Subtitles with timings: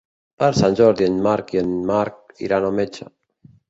[0.43, 3.13] Per Sant Jordi en Marc i en Marc iran al metge.